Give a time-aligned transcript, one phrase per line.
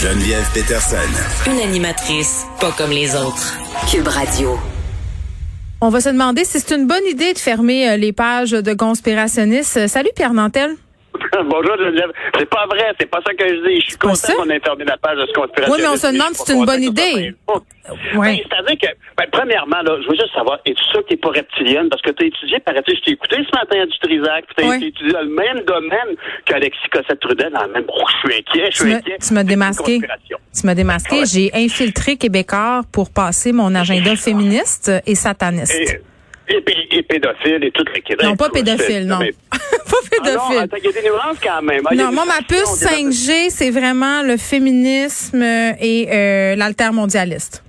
[0.00, 0.96] Geneviève Peterson.
[1.50, 3.58] Une animatrice pas comme les autres.
[3.90, 4.56] Cube Radio.
[5.80, 8.74] On va se demander si c'est une bonne idée de fermer euh, les pages de
[8.74, 9.88] conspirationnistes.
[9.88, 10.76] Salut Pierre Nantel.
[11.44, 12.10] Bonjour Geneviève.
[12.36, 13.80] C'est pas vrai, c'est pas ça que je dis.
[13.80, 15.70] Je suis content qu'on ait fermé la page de ce conspirationniste.
[15.70, 17.34] Oui, mais on se demande si c'est une bonne idée.
[18.16, 18.42] Oui.
[18.48, 21.88] C'est-à-dire que, ben, premièrement, là, je veux juste savoir, es-tu sûr que t'es pas reptilienne?
[21.88, 24.54] Parce que tu as étudié, paraît-il, je t'ai écouté ce matin à du Trisac, puis
[24.56, 28.68] t'as étudié dans le même domaine qu'Alexis Cossette-Trudel, dans le même, oh, je suis inquiet,
[28.70, 29.16] je suis inquiet.
[29.26, 30.00] Tu m'as démasqué.
[30.00, 31.24] Tu m'as démasqué.
[31.24, 35.74] J'ai infiltré Québécois pour passer mon agenda féministe et sataniste.
[35.74, 36.00] Et,
[36.48, 39.18] et, pédophile et tout le Non, pas pédophile, non.
[39.50, 40.58] pas pédophile.
[40.60, 41.82] Ah non, il y a des nuances quand même.
[41.94, 47.62] Non, moi, ma puce 5G, c'est vraiment le féminisme et euh, l'altermondialiste.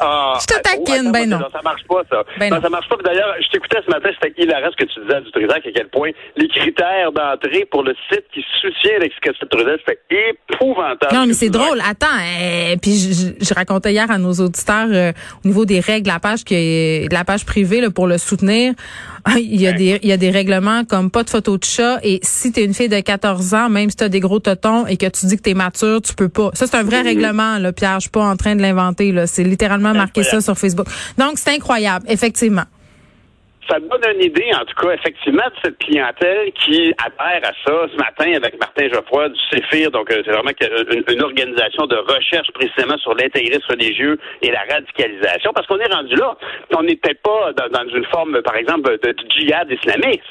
[0.00, 1.38] Ah, je te taquine, ben non.
[1.52, 2.22] Ça marche pas, ça.
[2.38, 2.60] Ben non.
[2.60, 2.96] Ça marche pas.
[3.04, 5.70] D'ailleurs, je t'écoutais ce matin, c'était hilarant ce que tu disais à du Trisac, à
[5.74, 11.14] quel point les critères d'entrée pour le site qui soutient l'explication de Trudel, c'était épouvantable.
[11.14, 11.80] Non, mais c'est drôle.
[11.80, 15.12] Attends, euh, puis je, je, racontais hier à nos auditeurs euh,
[15.44, 18.74] au niveau des règles, la page qui est, la page privée là, pour le soutenir.
[19.36, 21.98] Il y a des il y a des règlements comme pas de photo de chat
[22.02, 24.38] et si tu es une fille de 14 ans, même si tu as des gros
[24.38, 26.50] totons et que tu dis que tu es mature, tu peux pas.
[26.52, 29.26] Ça c'est un vrai règlement là, Pierre, je suis pas en train de l'inventer là,
[29.26, 30.86] c'est littéralement marqué ça sur Facebook.
[31.16, 32.64] Donc c'est incroyable, effectivement
[33.68, 37.86] ça donne une idée, en tout cas, effectivement, de cette clientèle qui adhère à ça.
[37.92, 40.50] Ce matin, avec Martin Geoffroy du CEFIR, donc euh, c'est vraiment
[41.08, 46.14] une, organisation de recherche précisément sur l'intégrisme religieux et la radicalisation, parce qu'on est rendu
[46.16, 46.36] là.
[46.76, 50.22] On peut-être pas dans, une forme, par exemple, de, djihad islamiste,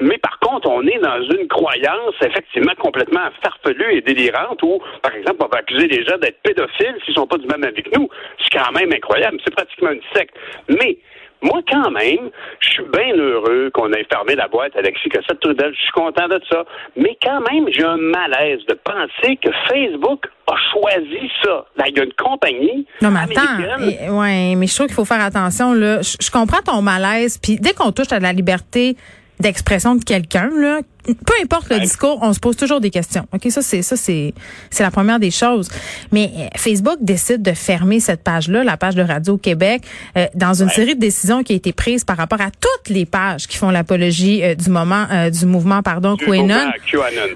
[0.00, 5.14] mais par contre, on est dans une croyance, effectivement, complètement farfelue et délirante, où, par
[5.14, 8.08] exemple, on va accuser les gens d'être pédophiles s'ils sont pas du même avec nous.
[8.38, 9.38] C'est quand même incroyable.
[9.44, 10.34] C'est pratiquement une secte.
[10.68, 10.98] Mais
[11.42, 12.30] moi, quand même,
[12.60, 15.72] je suis bien heureux qu'on ait fermé la boîte Alexis Cossette Trudel.
[15.74, 16.64] Je suis content de ça.
[16.96, 21.66] Mais quand même, j'ai un malaise de penser que Facebook a choisi ça.
[21.76, 22.86] Là, il y a une compagnie.
[23.00, 24.18] Non, mais attends.
[24.20, 26.00] ouais, mais je trouve qu'il faut faire attention, là.
[26.02, 27.38] Je, comprends ton malaise.
[27.38, 28.96] Puis dès qu'on touche à la liberté
[29.40, 33.26] d'expression de quelqu'un, là, peu importe le discours, on se pose toujours des questions.
[33.32, 34.34] OK, ça c'est ça c'est
[34.70, 35.68] c'est la première des choses.
[36.12, 39.82] Mais euh, Facebook décide de fermer cette page-là, la page de Radio Québec,
[40.16, 43.04] euh, dans une série de décisions qui a été prise par rapport à toutes les
[43.04, 46.72] pages qui font l'apologie euh, du moment du mouvement pardon QAnon.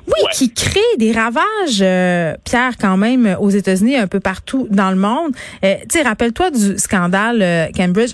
[0.07, 4.97] Oui, qui crée des ravages Pierre quand même aux États-Unis un peu partout dans le
[4.97, 5.33] monde.
[5.63, 8.13] tu sais rappelle-toi du scandale Cambridge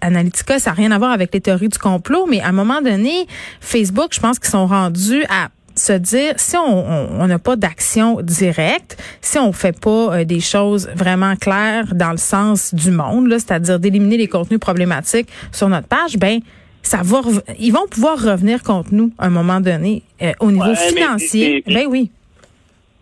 [0.00, 2.80] Analytica, ça n'a rien à voir avec les théories du complot, mais à un moment
[2.80, 3.26] donné,
[3.60, 4.87] Facebook, je pense qu'ils sont rendus
[5.28, 10.40] à se dire si on n'a pas d'action directe, si on fait pas euh, des
[10.40, 15.88] choses vraiment claires dans le sens du monde, c'est-à-dire d'éliminer les contenus problématiques sur notre
[15.88, 16.40] page, ben
[16.82, 17.20] ça va
[17.58, 21.62] ils vont pouvoir revenir contre nous à un moment donné euh, au niveau financier.
[21.66, 22.10] ben oui.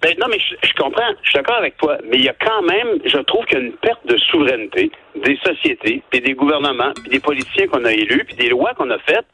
[0.02, 2.62] Ben non, mais je, comprends, je suis d'accord avec toi, mais il y a quand
[2.62, 4.90] même, je trouve qu'il y a une perte de souveraineté
[5.24, 8.90] des sociétés, puis des gouvernements, puis des politiciens qu'on a élus, puis des lois qu'on
[8.90, 9.26] a faites.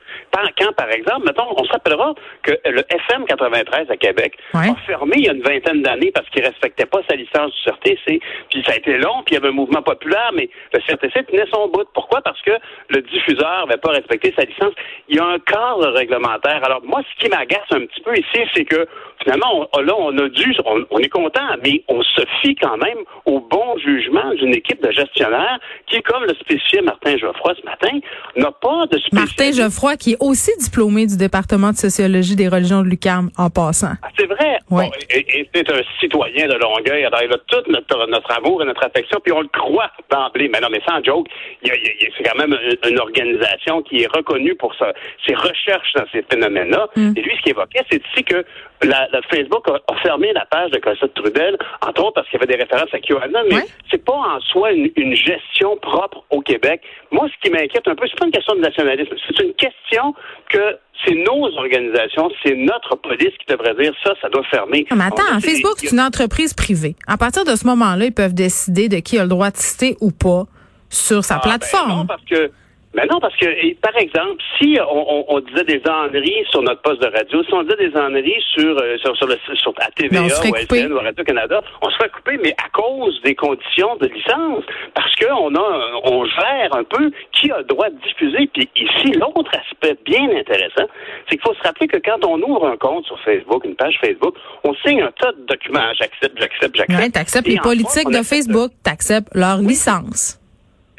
[0.59, 5.15] Quand, par exemple, mettons, on se rappellera que le FM 93 à Québec a fermé
[5.17, 8.21] il y a une vingtaine d'années parce qu'il respectait pas sa licence du CRTC.
[8.51, 11.25] Puis ça a été long, puis il y avait un mouvement populaire, mais le CRTC
[11.25, 11.87] tenait son bout.
[11.95, 12.21] Pourquoi?
[12.23, 12.53] Parce que
[12.89, 14.73] le diffuseur n'avait pas respecté sa licence.
[15.09, 16.61] Il y a un cadre réglementaire.
[16.65, 18.87] Alors, moi, ce qui m'agace un petit peu ici, c'est que
[19.23, 22.99] finalement, on, là, on a dû, on, est content, mais on se fie quand même
[23.27, 27.99] au bon jugement d'une équipe de gestionnaires qui, comme le spécifié Martin Geoffroy ce matin,
[28.37, 29.01] n'a pas de.
[29.13, 33.51] Martin Geoffroy, qui est aussi diplômé du département de sociologie des religions de l'UQAM, en
[33.51, 33.95] passant.
[34.03, 34.59] Ah, c'est vrai?
[34.71, 34.85] Oui.
[35.11, 37.05] et, c'est un citoyen de Longueuil.
[37.05, 40.49] Alors, il a tout notre, notre amour et notre affection, puis on le croit d'emblée.
[40.49, 41.27] Mais non, mais sans joke,
[41.63, 42.57] c'est quand même
[42.89, 46.89] une, organisation qui est reconnue pour ses recherches dans ces phénomènes-là.
[46.97, 47.13] Mm.
[47.17, 48.45] Et lui, ce qu'il évoquait, c'est ici que
[48.85, 52.53] la, Facebook a, fermé la page de Cossette Trudel, entre autres parce qu'il y avait
[52.53, 56.83] des références à QAnon, mais c'est pas en soi une, une, gestion propre au Québec.
[57.11, 60.15] Moi, ce qui m'inquiète un peu, c'est pas une question de nationalisme, c'est une question
[60.51, 64.87] que c'est nos organisations, c'est notre police qui devrait dire ça, ça doit fermer.
[64.95, 66.97] mais attends, Facebook, c'est une entreprise privée.
[67.07, 69.97] À partir de ce moment-là, ils peuvent décider de qui a le droit de citer
[70.01, 70.45] ou pas
[70.89, 71.99] sur sa ah, ben plateforme.
[72.01, 72.51] non, parce que
[72.95, 77.07] Mais non, parce que, par exemple, si on, disait des enneries sur notre poste de
[77.07, 80.25] radio, si on disait des enneries sur, euh, sur, sur, le, sur à TVA ou
[80.25, 84.65] à ou Radio-Canada, on se ferait couper, mais à cause des conditions de licence.
[84.95, 88.51] Parce qu'on a, on gère un peu qui a le droit de diffuser.
[88.53, 90.87] Puis ici, l'autre aspect bien intéressant,
[91.29, 93.99] c'est qu'il faut se rappeler que quand on ouvre un compte sur Facebook, une page
[94.05, 94.35] Facebook,
[94.65, 95.95] on signe un tas de documents.
[95.99, 97.01] J'accepte, j'accepte, j'accepte.
[97.01, 100.42] Ouais, t'acceptes les politiques de Facebook, t'acceptes leur licence.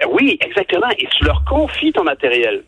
[0.03, 0.89] Euh, oui, exactement.
[0.97, 2.63] Et tu leur confies ton matériel.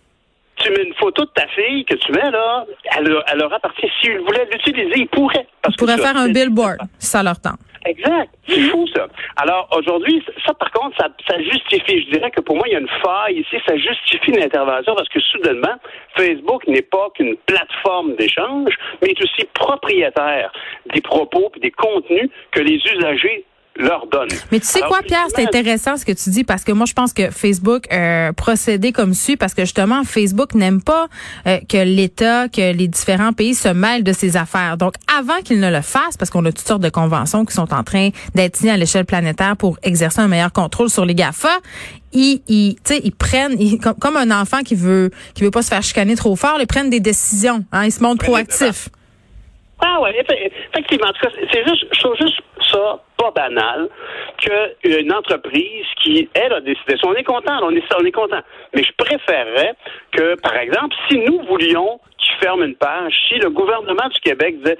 [0.57, 2.65] Tu mets une photo de ta fille que tu mets là,
[2.97, 3.89] elle, elle leur appartient.
[3.99, 5.47] S'ils voulaient l'utiliser, ils pourraient.
[5.67, 7.59] ils pourraient faire un billboard, ça leur tente.
[7.85, 8.29] Exact.
[8.47, 9.07] C'est fou, ça.
[9.35, 12.03] Alors, aujourd'hui, ça, par contre, ça, ça, justifie.
[12.05, 13.57] Je dirais que pour moi, il y a une faille ici.
[13.67, 15.75] Ça justifie l'intervention parce que, soudainement,
[16.15, 20.51] Facebook n'est pas qu'une plateforme d'échange, mais est aussi propriétaire
[20.93, 23.45] des propos et des contenus que les usagers
[23.77, 24.29] leur donne.
[24.51, 26.93] Mais tu sais quoi, Pierre, c'est intéressant ce que tu dis parce que moi, je
[26.93, 31.07] pense que Facebook euh, procédait comme suit parce que justement, Facebook n'aime pas
[31.47, 34.77] euh, que l'État, que les différents pays se mêlent de ses affaires.
[34.77, 37.73] Donc, avant qu'ils ne le fassent, parce qu'on a toutes sortes de conventions qui sont
[37.73, 41.59] en train d'être signées à l'échelle planétaire pour exercer un meilleur contrôle sur les GAFA,
[42.13, 43.57] ils, ils, ils prennent,
[43.99, 46.89] comme, un enfant qui veut qui veut pas se faire chicaner trop fort, ils prennent
[46.89, 47.65] des décisions.
[47.71, 48.89] Hein, ils se montrent proactifs.
[49.81, 51.07] Ah ouais, effectivement.
[51.07, 52.39] En tout cas, c'est juste, je trouve juste
[52.71, 53.89] ça pas banal
[54.37, 56.95] qu'une entreprise qui, elle, a décidé.
[57.05, 58.41] On est content, on est, on est content.
[58.73, 59.73] Mais je préférerais
[60.11, 64.57] que, par exemple, si nous voulions qu'ils ferment une page, si le gouvernement du Québec
[64.59, 64.77] disait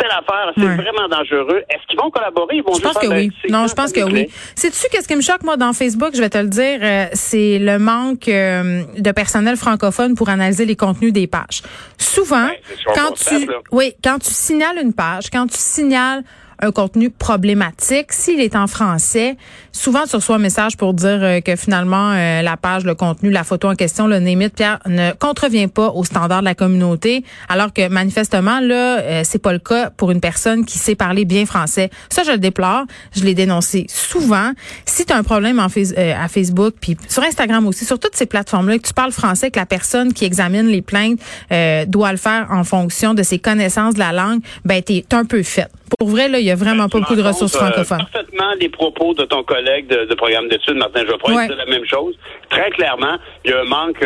[0.00, 2.56] telle affaire, c'est vraiment dangereux, est-ce qu'ils vont collaborer?
[2.56, 3.30] Ils vont je pense que oui.
[3.48, 4.28] Non, je pense que oui.
[4.54, 6.10] Sais-tu qu'est-ce qui me choque, moi, dans Facebook?
[6.14, 10.64] Je vais te le dire, euh, c'est le manque euh, de personnel francophone pour analyser
[10.64, 11.62] les contenus des pages.
[11.98, 12.48] Souvent,
[12.94, 16.22] quand tu, oui, quand tu signales une page, quand tu signales
[16.60, 18.12] un contenu problématique.
[18.12, 19.36] S'il est en français,
[19.72, 23.30] souvent tu reçois un message pour dire euh, que finalement euh, la page, le contenu,
[23.30, 27.24] la photo en question, le némite, Pierre, ne contrevient pas aux standards de la communauté,
[27.48, 31.24] alors que manifestement là, euh, c'est pas le cas pour une personne qui sait parler
[31.24, 31.90] bien français.
[32.10, 32.84] Ça, je le déplore.
[33.16, 34.52] Je l'ai dénoncé souvent.
[34.84, 38.26] Si tu as un problème en à Facebook, puis sur Instagram aussi, sur toutes ces
[38.26, 41.20] plateformes-là, que tu parles français, que la personne qui examine les plaintes
[41.86, 45.42] doit le faire en fonction de ses connaissances de la langue, ben t'es un peu
[45.42, 45.68] fait.
[45.98, 47.98] Pour vrai, là, vraiment pas beaucoup de ressources francophones.
[47.98, 51.46] parfaitement les propos de ton collègue de, programme d'études, Martin Geoffroy, ouais.
[51.48, 52.14] c'est la même chose.
[52.48, 54.04] Très clairement, il y a un manque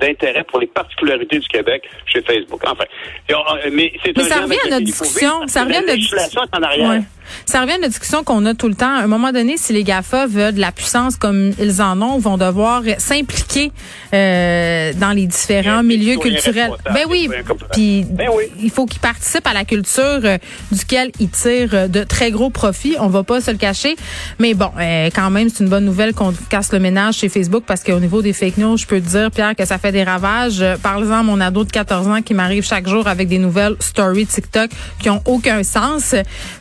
[0.00, 2.62] d'intérêt pour les particularités du Québec chez Facebook.
[2.66, 2.84] Enfin,
[3.72, 5.46] mais c'est ça revient à notre discussion.
[5.46, 6.42] Ça revient à notre discussion.
[7.46, 8.94] Ça revient à la discussion qu'on a tout le temps.
[8.94, 12.18] À un moment donné, si les GAFA veulent de la puissance comme ils en ont,
[12.18, 13.72] vont devoir s'impliquer
[14.14, 16.72] euh, dans les différents milieux culturels.
[16.92, 17.28] Ben oui,
[17.72, 18.28] puis ben
[18.60, 20.38] il faut qu'ils participent à la culture euh,
[20.70, 22.96] duquel ils tirent euh, de très gros profits.
[22.98, 23.96] On va pas se le cacher.
[24.38, 27.64] Mais bon, euh, quand même, c'est une bonne nouvelle qu'on casse le ménage chez Facebook
[27.66, 30.04] parce qu'au niveau des fake news, je peux te dire, Pierre, que ça fait des
[30.04, 30.64] ravages.
[30.82, 34.26] Parle-en à mon ado de 14 ans qui m'arrive chaque jour avec des nouvelles stories
[34.26, 34.70] TikTok
[35.00, 36.14] qui ont aucun sens.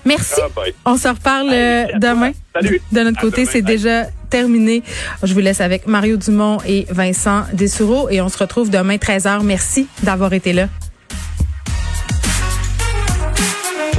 [0.06, 0.42] Merci.
[0.44, 0.48] Ah,
[0.86, 2.32] on se reparle euh, demain.
[2.54, 2.82] Salut.
[2.92, 4.84] De notre côté, c'est déjà terminé.
[5.24, 9.44] Je vous laisse avec Mario Dumont et Vincent Dessoureau et on se retrouve demain 13h.
[9.44, 10.68] Merci d'avoir été là.